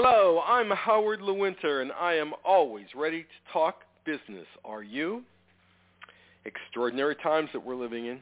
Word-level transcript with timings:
Hello, 0.00 0.40
I'm 0.46 0.70
Howard 0.70 1.18
Lewinter, 1.22 1.82
and 1.82 1.90
I 1.90 2.14
am 2.14 2.32
always 2.44 2.86
ready 2.94 3.22
to 3.22 3.52
talk 3.52 3.80
business. 4.06 4.46
Are 4.64 4.84
you? 4.84 5.24
Extraordinary 6.44 7.16
times 7.16 7.48
that 7.52 7.66
we're 7.66 7.74
living 7.74 8.06
in. 8.06 8.20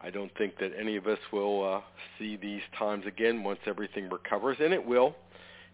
I 0.00 0.08
don't 0.08 0.30
think 0.38 0.58
that 0.58 0.70
any 0.80 0.96
of 0.96 1.06
us 1.06 1.18
will 1.34 1.70
uh, 1.70 1.80
see 2.18 2.38
these 2.38 2.62
times 2.78 3.04
again 3.06 3.44
once 3.44 3.58
everything 3.66 4.08
recovers, 4.08 4.56
and 4.58 4.72
it 4.72 4.86
will. 4.86 5.14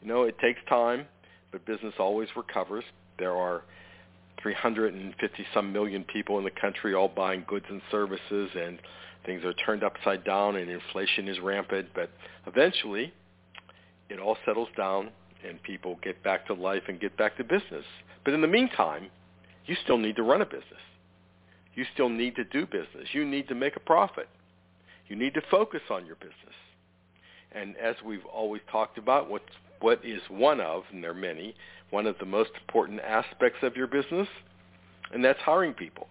You 0.00 0.06
know, 0.06 0.22
it 0.22 0.38
takes 0.38 0.60
time, 0.68 1.04
but 1.50 1.66
business 1.66 1.94
always 1.98 2.28
recovers. 2.36 2.84
There 3.18 3.34
are 3.34 3.64
350 4.40 5.46
some 5.52 5.72
million 5.72 6.04
people 6.04 6.38
in 6.38 6.44
the 6.44 6.52
country 6.52 6.94
all 6.94 7.08
buying 7.08 7.44
goods 7.48 7.66
and 7.68 7.82
services, 7.90 8.50
and 8.54 8.78
things 9.26 9.44
are 9.44 9.54
turned 9.54 9.82
upside 9.82 10.22
down, 10.22 10.54
and 10.54 10.70
inflation 10.70 11.26
is 11.26 11.40
rampant. 11.40 11.88
But 11.92 12.08
eventually, 12.46 13.12
it 14.08 14.18
all 14.18 14.36
settles 14.44 14.68
down, 14.76 15.10
and 15.46 15.62
people 15.62 15.98
get 16.02 16.22
back 16.22 16.46
to 16.46 16.54
life 16.54 16.82
and 16.88 17.00
get 17.00 17.16
back 17.16 17.36
to 17.36 17.44
business. 17.44 17.84
But 18.24 18.34
in 18.34 18.40
the 18.40 18.48
meantime, 18.48 19.08
you 19.66 19.76
still 19.84 19.98
need 19.98 20.16
to 20.16 20.22
run 20.22 20.42
a 20.42 20.46
business. 20.46 20.82
You 21.74 21.84
still 21.94 22.08
need 22.08 22.34
to 22.36 22.44
do 22.44 22.66
business. 22.66 23.08
You 23.12 23.24
need 23.24 23.48
to 23.48 23.54
make 23.54 23.76
a 23.76 23.80
profit. 23.80 24.28
You 25.08 25.16
need 25.16 25.34
to 25.34 25.42
focus 25.50 25.82
on 25.90 26.06
your 26.06 26.16
business. 26.16 26.34
And 27.52 27.76
as 27.76 27.96
we've 28.04 28.24
always 28.26 28.62
talked 28.70 28.98
about, 28.98 29.30
what's, 29.30 29.44
what 29.80 30.04
is 30.04 30.20
one 30.28 30.60
of, 30.60 30.82
and 30.92 31.02
there 31.02 31.12
are 31.12 31.14
many, 31.14 31.54
one 31.90 32.06
of 32.06 32.18
the 32.18 32.26
most 32.26 32.50
important 32.60 33.00
aspects 33.00 33.58
of 33.62 33.76
your 33.76 33.86
business, 33.86 34.28
and 35.12 35.24
that's 35.24 35.38
hiring 35.40 35.72
people. 35.72 36.08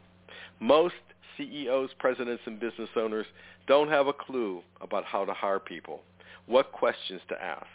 Most 0.59 0.95
CEOs, 1.37 1.91
presidents, 1.99 2.41
and 2.45 2.59
business 2.59 2.89
owners 2.95 3.27
don't 3.67 3.89
have 3.89 4.07
a 4.07 4.13
clue 4.13 4.61
about 4.81 5.05
how 5.05 5.25
to 5.25 5.33
hire 5.33 5.59
people, 5.59 6.01
what 6.47 6.71
questions 6.71 7.21
to 7.29 7.43
ask, 7.43 7.67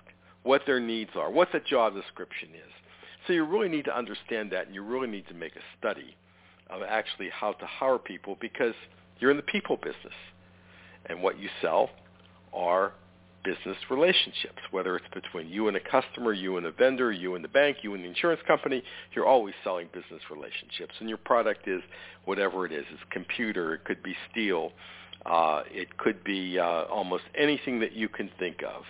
what 0.42 0.62
their 0.66 0.80
needs 0.80 1.10
are, 1.16 1.30
what 1.30 1.48
the 1.52 1.60
job 1.60 1.94
description 1.94 2.50
is. 2.54 2.72
So 3.26 3.32
you 3.32 3.44
really 3.44 3.68
need 3.68 3.84
to 3.84 3.96
understand 3.96 4.50
that, 4.52 4.66
and 4.66 4.74
you 4.74 4.82
really 4.82 5.08
need 5.08 5.28
to 5.28 5.34
make 5.34 5.54
a 5.54 5.60
study 5.78 6.16
of 6.68 6.82
actually 6.82 7.30
how 7.30 7.52
to 7.52 7.66
hire 7.66 7.98
people 7.98 8.36
because 8.40 8.74
you're 9.20 9.30
in 9.30 9.36
the 9.36 9.42
people 9.44 9.76
business. 9.76 10.14
And 11.06 11.22
what 11.22 11.38
you 11.38 11.48
sell 11.60 11.90
are 12.52 12.92
business 13.44 13.76
relationships, 13.90 14.58
whether 14.70 14.96
it's 14.96 15.06
between 15.12 15.48
you 15.48 15.68
and 15.68 15.76
a 15.76 15.80
customer, 15.80 16.32
you 16.32 16.56
and 16.56 16.66
a 16.66 16.70
vendor, 16.70 17.10
you 17.10 17.34
and 17.34 17.44
the 17.44 17.48
bank, 17.48 17.78
you 17.82 17.94
and 17.94 18.04
the 18.04 18.08
insurance 18.08 18.40
company, 18.46 18.82
you're 19.14 19.26
always 19.26 19.54
selling 19.64 19.88
business 19.92 20.22
relationships. 20.30 20.94
And 21.00 21.08
your 21.08 21.18
product 21.18 21.66
is 21.66 21.82
whatever 22.24 22.66
it 22.66 22.72
is. 22.72 22.84
It's 22.92 23.02
computer, 23.10 23.74
it 23.74 23.84
could 23.84 24.02
be 24.02 24.14
steel, 24.30 24.72
uh, 25.26 25.62
it 25.70 25.96
could 25.98 26.22
be 26.24 26.58
uh, 26.58 26.84
almost 26.84 27.24
anything 27.36 27.80
that 27.80 27.92
you 27.92 28.08
can 28.08 28.30
think 28.38 28.62
of. 28.62 28.82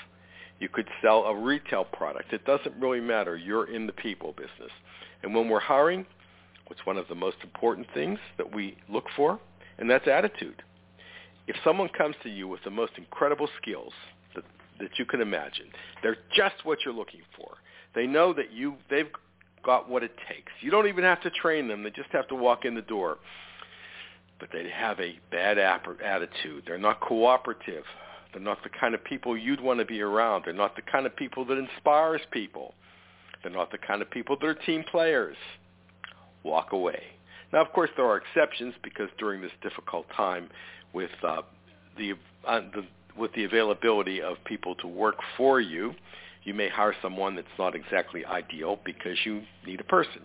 You 0.63 0.69
could 0.69 0.87
sell 1.03 1.25
a 1.25 1.35
retail 1.35 1.85
product. 1.85 2.33
It 2.33 2.45
doesn't 2.45 2.77
really 2.81 3.01
matter. 3.01 3.37
You're 3.37 3.69
in 3.69 3.85
the 3.89 3.93
people 3.93 4.31
business. 4.31 4.71
And 5.25 5.35
when 5.35 5.49
we're 5.49 5.59
hiring, 5.59 6.07
what's 6.69 6.87
one 6.87 6.97
of 6.97 7.09
the 7.09 7.17
most 7.17 7.39
important 7.43 7.89
things 7.93 8.21
that 8.39 8.55
we 8.55 8.77
look 8.89 9.07
for? 9.17 9.41
And 9.79 9.91
that's 9.91 10.07
attitude. 10.07 10.63
If 11.49 11.57
someone 11.65 11.89
comes 11.89 12.15
to 12.23 12.29
you 12.29 12.47
with 12.47 12.63
the 12.63 12.71
most 12.71 12.93
incredible 12.97 13.49
skills, 13.61 13.93
that 14.37 14.45
that 14.79 15.01
you 15.01 15.05
can 15.05 15.21
imagine. 15.21 15.67
They're 16.01 16.19
just 16.33 16.55
what 16.63 16.79
you're 16.85 16.95
looking 16.95 17.23
for. 17.37 17.55
They 17.97 18.07
know 18.07 18.33
that 18.33 18.53
you 18.53 18.77
they've 18.89 19.11
got 19.65 19.91
what 19.91 20.05
it 20.05 20.13
takes. 20.29 20.53
You 20.61 20.71
don't 20.71 20.87
even 20.87 21.03
have 21.03 21.21
to 21.23 21.31
train 21.31 21.67
them. 21.67 21.83
They 21.83 21.91
just 21.91 22.11
have 22.13 22.29
to 22.29 22.37
walk 22.37 22.65
in 22.65 22.77
the 22.77 22.83
door. 22.83 23.19
But 24.39 24.51
they 24.53 24.71
have 24.71 25.01
a 25.01 25.19
bad 25.33 25.59
attitude. 25.59 26.63
They're 26.69 26.79
not 26.79 27.01
cooperative. 27.01 27.83
They're 28.33 28.43
not 28.43 28.63
the 28.63 28.71
kind 28.71 28.95
of 28.95 29.05
people 29.05 29.37
you'd 29.37 29.61
want 29.61 29.81
to 29.81 29.85
be 29.85 30.01
around. 30.01 30.45
They're 30.45 30.55
not 30.55 30.77
the 30.77 30.83
kind 30.83 31.07
of 31.07 31.15
people 31.15 31.45
that 31.47 31.59
inspires 31.59 32.23
people. 32.31 32.75
They're 33.43 33.53
not 33.53 33.71
the 33.71 33.79
kind 33.79 34.03
of 34.03 34.11
people 34.11 34.37
that 34.41 34.47
are 34.47 34.55
team 34.55 34.85
players. 34.91 35.37
Walk 36.43 36.73
away. 36.73 37.03
Now, 37.53 37.61
of 37.61 37.73
course, 37.73 37.91
there 37.97 38.07
are 38.07 38.17
exceptions 38.17 38.75
because 38.83 39.09
during 39.19 39.43
this 39.43 39.51
difficult 39.63 40.07
time 40.17 40.49
with 40.93 41.11
uh, 41.23 41.43
the, 41.99 42.13
uh, 42.47 42.61
the 42.75 42.85
with 43.17 43.33
the 43.35 43.45
availability 43.45 44.23
of 44.23 44.37
people 44.45 44.75
to 44.77 44.87
work 44.87 45.17
for 45.37 45.61
you, 45.61 45.95
you 46.45 46.55
may 46.55 46.69
hire 46.69 46.95
someone 47.03 47.37
that's 47.37 47.47
not 47.59 47.75
exactly 47.75 48.25
ideal 48.25 48.79
because 48.85 49.17
you 49.25 49.43
need 49.67 49.81
a 49.81 49.85
person. 49.85 50.23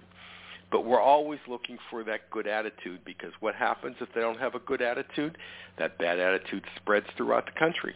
But 0.72 0.86
we're 0.86 1.02
always 1.02 1.40
looking 1.48 1.78
for 1.90 2.04
that 2.04 2.30
good 2.30 2.46
attitude 2.48 3.00
because 3.06 3.32
what 3.40 3.56
happens 3.56 3.96
if 4.02 4.10
they 4.14 4.22
don't 4.22 4.40
have 4.40 4.56
a 4.56 4.60
good 4.60 4.82
attitude? 4.82 5.38
That 5.80 5.98
bad 5.98 6.20
attitude 6.20 6.64
spreads 6.76 7.06
throughout 7.16 7.46
the 7.46 7.58
country, 7.58 7.96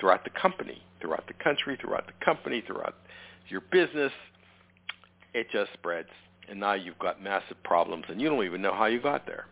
throughout 0.00 0.24
the 0.24 0.30
company, 0.30 0.82
throughout 1.00 1.26
the 1.28 1.44
country, 1.44 1.78
throughout 1.80 2.06
the 2.06 2.24
company, 2.24 2.62
throughout 2.66 2.96
your 3.48 3.60
business. 3.70 4.12
It 5.32 5.46
just 5.52 5.72
spreads. 5.74 6.08
And 6.48 6.58
now 6.58 6.74
you've 6.74 6.98
got 6.98 7.22
massive 7.22 7.62
problems 7.62 8.04
and 8.08 8.20
you 8.20 8.28
don't 8.28 8.44
even 8.44 8.62
know 8.62 8.74
how 8.74 8.86
you 8.86 9.00
got 9.00 9.26
there. 9.26 9.46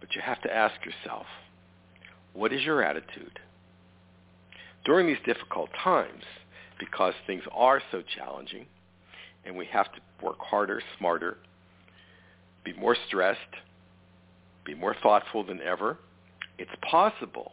But 0.00 0.14
you 0.14 0.20
have 0.20 0.42
to 0.42 0.54
ask 0.54 0.74
yourself, 0.84 1.24
what 2.34 2.52
is 2.52 2.62
your 2.62 2.82
attitude? 2.82 3.38
During 4.84 5.06
these 5.06 5.16
difficult 5.24 5.70
times, 5.82 6.24
because 6.78 7.14
things 7.26 7.42
are 7.52 7.80
so 7.90 8.02
challenging 8.16 8.66
and 9.46 9.56
we 9.56 9.66
have 9.66 9.92
to 9.92 10.00
work 10.22 10.38
harder, 10.40 10.80
smarter, 10.98 11.36
be 12.64 12.72
more 12.74 12.96
stressed, 13.06 13.40
be 14.64 14.74
more 14.74 14.96
thoughtful 15.02 15.44
than 15.44 15.60
ever, 15.60 15.98
it's 16.58 16.70
possible 16.90 17.52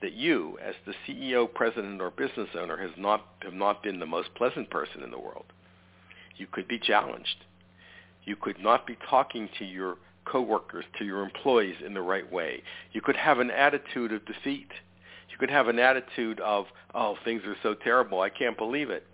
that 0.00 0.12
you, 0.12 0.58
as 0.62 0.74
the 0.86 0.94
CEO, 1.06 1.52
president, 1.52 2.00
or 2.00 2.10
business 2.10 2.48
owner, 2.58 2.76
has 2.76 2.90
not, 2.96 3.26
have 3.42 3.54
not 3.54 3.82
been 3.82 3.98
the 3.98 4.06
most 4.06 4.28
pleasant 4.34 4.68
person 4.70 5.02
in 5.02 5.10
the 5.10 5.18
world. 5.18 5.46
You 6.36 6.46
could 6.50 6.68
be 6.68 6.78
challenged. 6.78 7.44
You 8.24 8.36
could 8.36 8.58
not 8.58 8.86
be 8.86 8.96
talking 9.08 9.48
to 9.58 9.64
your 9.64 9.96
coworkers, 10.24 10.84
to 10.98 11.04
your 11.04 11.22
employees 11.22 11.76
in 11.84 11.94
the 11.94 12.02
right 12.02 12.30
way. 12.30 12.62
You 12.92 13.00
could 13.00 13.16
have 13.16 13.38
an 13.38 13.50
attitude 13.50 14.12
of 14.12 14.24
defeat. 14.24 14.68
You 15.30 15.38
could 15.38 15.50
have 15.50 15.68
an 15.68 15.78
attitude 15.78 16.40
of, 16.40 16.66
oh, 16.94 17.16
things 17.24 17.42
are 17.44 17.56
so 17.62 17.74
terrible, 17.74 18.20
I 18.20 18.30
can't 18.30 18.56
believe 18.56 18.90
it. 18.90 19.06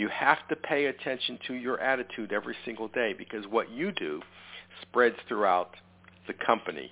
You 0.00 0.08
have 0.08 0.48
to 0.48 0.56
pay 0.56 0.86
attention 0.86 1.38
to 1.46 1.52
your 1.52 1.78
attitude 1.78 2.32
every 2.32 2.56
single 2.64 2.88
day 2.88 3.12
because 3.12 3.46
what 3.46 3.70
you 3.70 3.92
do 3.92 4.22
spreads 4.80 5.16
throughout 5.28 5.74
the 6.26 6.32
company, 6.32 6.90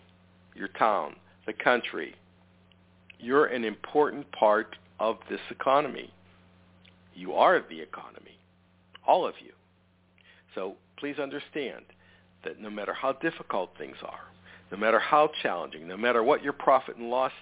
your 0.54 0.68
town, 0.68 1.16
the 1.46 1.54
country. 1.54 2.14
You're 3.18 3.46
an 3.46 3.64
important 3.64 4.30
part 4.32 4.76
of 5.00 5.16
this 5.30 5.40
economy. 5.50 6.12
You 7.14 7.32
are 7.32 7.64
the 7.70 7.80
economy, 7.80 8.38
all 9.06 9.26
of 9.26 9.32
you. 9.42 9.52
So 10.54 10.74
please 10.98 11.18
understand, 11.18 11.86
that 12.44 12.60
no 12.60 12.68
matter 12.68 12.92
how 12.92 13.12
difficult 13.12 13.70
things 13.78 13.96
are, 14.02 14.28
no 14.70 14.76
matter 14.76 14.98
how 14.98 15.30
challenging, 15.42 15.88
no 15.88 15.96
matter 15.96 16.22
what 16.22 16.42
your 16.42 16.52
profit 16.52 16.98
and 16.98 17.08
loss 17.08 17.32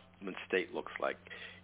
state 0.47 0.73
looks 0.73 0.93
like, 1.03 1.17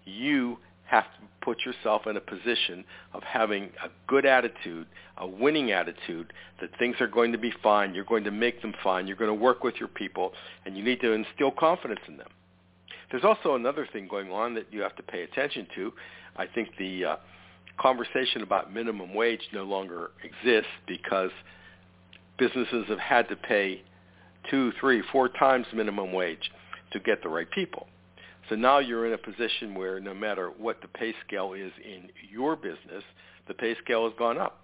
you 0.05 0.59
have 0.85 1.05
to 1.05 1.21
put 1.41 1.59
yourself 1.65 2.07
in 2.07 2.17
a 2.17 2.21
position 2.21 2.85
of 3.13 3.23
having 3.23 3.65
a 3.85 3.89
good 4.07 4.25
attitude, 4.25 4.87
a 5.19 5.27
winning 5.27 5.73
attitude, 5.73 6.33
that 6.61 6.71
things 6.79 6.97
are 7.01 7.07
going 7.09 7.33
to 7.33 7.39
be 7.39 7.53
fine, 7.63 7.95
you're 7.95 8.05
going 8.05 8.25
to 8.25 8.31
make 8.31 8.63
them 8.63 8.75
fine, 8.83 9.07
you're 9.07 9.17
going 9.17 9.29
to 9.29 9.43
work 9.43 9.65
with 9.65 9.75
your 9.79 9.89
people, 9.89 10.33
and 10.65 10.77
you 10.77 10.85
need 10.85 11.01
to 11.01 11.13
instill 11.13 11.51
confidence 11.51 12.01
in 12.09 12.17
them. 12.17 12.29
There's 13.11 13.25
also 13.25 13.55
another 13.55 13.87
thing 13.93 14.09
going 14.09 14.31
on 14.31 14.55
that 14.55 14.73
you 14.73 14.81
have 14.81 14.97
to 14.97 15.03
pay 15.03 15.23
attention 15.23 15.67
to. 15.75 15.93
I 16.37 16.47
think 16.47 16.71
the 16.79 17.05
uh, 17.05 17.17
conversation 17.79 18.43
about 18.43 18.73
minimum 18.73 19.13
wage 19.13 19.43
no 19.53 19.65
longer 19.65 20.13
exists 20.25 20.71
because 20.87 21.31
businesses 22.39 22.87
have 22.89 22.99
had 22.99 23.29
to 23.29 23.37
pay 23.37 23.83
two, 24.51 24.73
three, 24.81 25.03
four 25.13 25.29
times 25.29 25.67
minimum 25.75 26.13
wage 26.13 26.51
to 26.93 27.01
get 27.01 27.23
the 27.23 27.29
right 27.29 27.51
people. 27.51 27.87
So 28.53 28.57
now 28.57 28.81
you're 28.81 29.07
in 29.07 29.15
a 29.15 29.19
position 29.19 29.75
where 29.75 29.99
no 29.99 30.13
matter 30.13 30.51
what 30.59 30.83
the 30.83 30.89
pay 30.89 31.15
scale 31.27 31.55
is 31.55 31.73
in 31.83 32.11
your 32.31 32.55
business, 32.55 33.03
the 33.49 33.55
pay 33.55 33.75
scale 33.83 34.05
has 34.05 34.13
gone 34.19 34.37
up. 34.37 34.61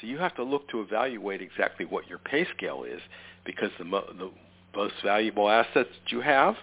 So 0.00 0.06
you 0.06 0.16
have 0.16 0.34
to 0.36 0.42
look 0.42 0.66
to 0.70 0.80
evaluate 0.80 1.42
exactly 1.42 1.84
what 1.84 2.08
your 2.08 2.16
pay 2.16 2.46
scale 2.56 2.84
is 2.84 3.02
because 3.44 3.68
the, 3.76 3.84
mo- 3.84 4.10
the 4.18 4.30
most 4.74 4.94
valuable 5.04 5.50
assets 5.50 5.90
that 6.02 6.10
you 6.10 6.22
have 6.22 6.54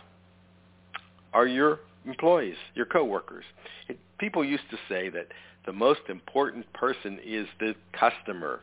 are 1.32 1.46
your 1.46 1.82
employees, 2.08 2.58
your 2.74 2.88
coworkers. 2.88 3.46
It 3.88 4.00
people 4.18 4.44
used 4.44 4.68
to 4.72 4.78
say 4.90 5.10
that 5.10 5.28
the 5.68 5.74
most 5.74 6.02
important 6.10 6.66
person 6.74 7.20
is 7.24 7.46
the 7.60 7.76
customer. 7.94 8.62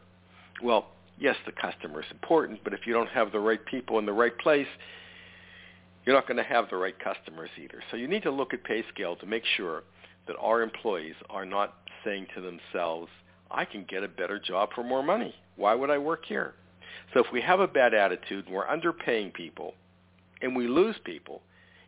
Well, 0.65 0.89
yes, 1.17 1.37
the 1.47 1.53
customer 1.53 2.01
is 2.01 2.09
important, 2.11 2.59
but 2.65 2.75
if 2.75 2.89
you 2.89 2.93
don't 2.93 3.11
have 3.11 3.31
the 3.31 3.39
right 3.39 3.65
people 3.65 4.01
in 4.01 4.07
the 4.07 4.13
right 4.13 4.37
place, 4.37 4.67
you're 6.05 6.15
not 6.15 6.27
going 6.27 6.37
to 6.37 6.43
have 6.43 6.69
the 6.71 6.77
right 6.77 6.95
customers 6.99 7.51
either. 7.63 7.83
So 7.91 7.97
you 7.97 8.09
need 8.09 8.23
to 8.25 8.31
look 8.31 8.53
at 8.53 8.65
pay 8.65 8.85
scale 8.93 9.17
to 9.17 9.27
make 9.27 9.45
sure 9.57 9.83
that 10.27 10.37
our 10.41 10.63
employees 10.63 11.15
are 11.31 11.45
not 11.45 11.75
saying 12.05 12.27
to 12.35 12.41
themselves, 12.41 13.11
I 13.51 13.65
can 13.65 13.85
get 13.89 14.03
a 14.03 14.09
better 14.09 14.39
job 14.39 14.71
for 14.75 14.83
more 14.83 15.03
money. 15.03 15.35
Why 15.57 15.75
would 15.75 15.91
I 15.91 15.99
work 15.99 16.25
here? 16.27 16.55
So 17.13 17.21
if 17.21 17.27
we 17.33 17.41
have 17.43 17.61
a 17.61 17.69
bad 17.69 17.95
attitude 17.95 18.47
and 18.47 18.55
we're 18.55 18.67
underpaying 18.67 19.35
people 19.35 19.75
and 20.43 20.55
we 20.57 20.67
lose 20.67 20.97
people 21.05 21.43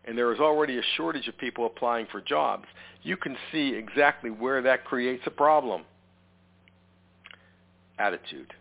and 0.04 0.16
there 0.16 0.32
is 0.32 0.40
already 0.40 0.78
a 0.78 0.82
shortage 0.96 1.28
of 1.28 1.36
people 1.36 1.66
applying 1.66 2.06
for 2.10 2.20
jobs, 2.20 2.66
you 3.02 3.16
can 3.16 3.36
see 3.50 3.74
exactly 3.74 4.30
where 4.30 4.62
that 4.62 4.84
creates 4.84 5.22
a 5.26 5.30
problem. 5.30 5.82
Attitude. 7.98 8.52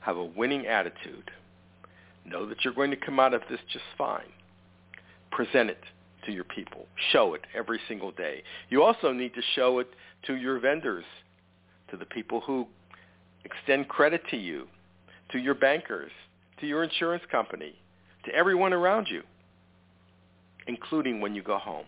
Have 0.00 0.16
a 0.16 0.24
winning 0.24 0.66
attitude. 0.66 1.30
Know 2.24 2.46
that 2.46 2.64
you're 2.64 2.74
going 2.74 2.90
to 2.90 2.96
come 2.96 3.20
out 3.20 3.34
of 3.34 3.42
this 3.50 3.60
just 3.72 3.84
fine. 3.98 4.32
Present 5.30 5.70
it 5.70 5.82
to 6.26 6.32
your 6.32 6.44
people. 6.44 6.86
Show 7.12 7.34
it 7.34 7.42
every 7.54 7.80
single 7.88 8.12
day. 8.12 8.42
You 8.70 8.82
also 8.82 9.12
need 9.12 9.34
to 9.34 9.42
show 9.54 9.78
it 9.78 9.88
to 10.26 10.34
your 10.34 10.58
vendors, 10.58 11.04
to 11.90 11.96
the 11.96 12.06
people 12.06 12.40
who 12.40 12.66
extend 13.44 13.88
credit 13.88 14.22
to 14.30 14.36
you, 14.36 14.66
to 15.32 15.38
your 15.38 15.54
bankers, 15.54 16.12
to 16.60 16.66
your 16.66 16.82
insurance 16.82 17.24
company, 17.30 17.74
to 18.24 18.34
everyone 18.34 18.72
around 18.72 19.08
you, 19.10 19.22
including 20.66 21.20
when 21.20 21.34
you 21.34 21.42
go 21.42 21.58
home. 21.58 21.84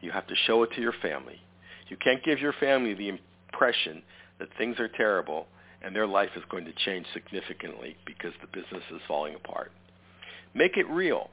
You 0.00 0.12
have 0.12 0.26
to 0.28 0.34
show 0.46 0.62
it 0.62 0.70
to 0.76 0.80
your 0.80 0.94
family. 1.02 1.40
You 1.88 1.96
can't 1.96 2.22
give 2.22 2.38
your 2.38 2.52
family 2.52 2.94
the 2.94 3.08
impression 3.08 4.02
that 4.38 4.48
things 4.56 4.78
are 4.78 4.88
terrible 4.88 5.46
and 5.82 5.94
their 5.94 6.06
life 6.06 6.30
is 6.36 6.42
going 6.50 6.64
to 6.64 6.72
change 6.84 7.06
significantly 7.12 7.96
because 8.04 8.32
the 8.40 8.46
business 8.48 8.82
is 8.92 9.00
falling 9.06 9.34
apart. 9.34 9.70
Make 10.54 10.76
it 10.76 10.88
real. 10.88 11.30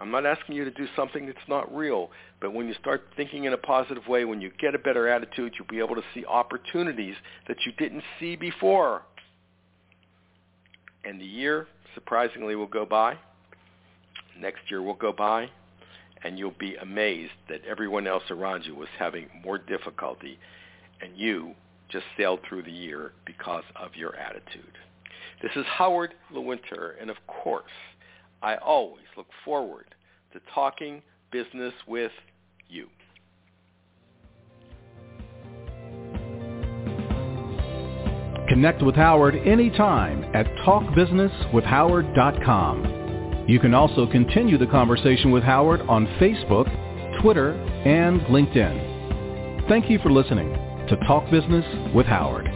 I'm 0.00 0.10
not 0.10 0.26
asking 0.26 0.56
you 0.56 0.64
to 0.64 0.70
do 0.70 0.86
something 0.96 1.26
that's 1.26 1.38
not 1.48 1.72
real, 1.74 2.10
but 2.40 2.52
when 2.52 2.66
you 2.66 2.74
start 2.74 3.04
thinking 3.16 3.44
in 3.44 3.52
a 3.52 3.58
positive 3.58 4.08
way, 4.08 4.24
when 4.24 4.40
you 4.40 4.50
get 4.58 4.74
a 4.74 4.78
better 4.78 5.06
attitude, 5.06 5.54
you'll 5.56 5.68
be 5.68 5.78
able 5.78 5.94
to 5.94 6.02
see 6.14 6.24
opportunities 6.24 7.14
that 7.46 7.58
you 7.64 7.72
didn't 7.72 8.02
see 8.18 8.34
before. 8.34 9.02
And 11.04 11.20
the 11.20 11.24
year, 11.26 11.68
surprisingly, 11.94 12.56
will 12.56 12.66
go 12.66 12.84
by. 12.84 13.16
Next 14.40 14.62
year 14.70 14.82
will 14.82 14.94
go 14.94 15.12
by, 15.12 15.50
and 16.24 16.38
you'll 16.38 16.54
be 16.58 16.74
amazed 16.76 17.32
that 17.48 17.60
everyone 17.68 18.06
else 18.06 18.24
around 18.30 18.64
you 18.64 18.74
was 18.74 18.88
having 18.98 19.28
more 19.44 19.58
difficulty, 19.58 20.38
and 21.00 21.16
you 21.16 21.54
just 21.92 22.04
sailed 22.16 22.40
through 22.48 22.62
the 22.62 22.72
year 22.72 23.12
because 23.26 23.64
of 23.76 23.94
your 23.94 24.16
attitude. 24.16 24.72
This 25.42 25.52
is 25.54 25.66
Howard 25.66 26.14
Lewinter, 26.34 26.94
and 27.00 27.10
of 27.10 27.16
course, 27.26 27.70
I 28.42 28.56
always 28.56 29.04
look 29.16 29.28
forward 29.44 29.94
to 30.32 30.40
talking 30.54 31.02
business 31.30 31.74
with 31.86 32.10
you. 32.68 32.88
Connect 38.48 38.82
with 38.82 38.96
Howard 38.96 39.36
anytime 39.36 40.24
at 40.34 40.46
talkbusinesswithhoward.com. 40.66 43.44
You 43.48 43.58
can 43.58 43.74
also 43.74 44.06
continue 44.06 44.56
the 44.58 44.66
conversation 44.66 45.30
with 45.30 45.42
Howard 45.42 45.80
on 45.82 46.06
Facebook, 46.20 46.66
Twitter, 47.20 47.52
and 47.84 48.22
LinkedIn. 48.22 49.68
Thank 49.68 49.90
you 49.90 49.98
for 49.98 50.10
listening 50.12 50.61
to 50.88 50.96
Talk 51.06 51.30
Business 51.30 51.64
with 51.94 52.06
Howard. 52.06 52.51